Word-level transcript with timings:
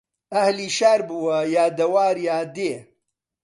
ئەهلی 0.33 0.69
شار 0.77 0.99
بووە 1.07 1.39
یا 1.55 1.65
دەوار 1.77 2.15
یا 2.27 2.39
دێ 2.55 2.73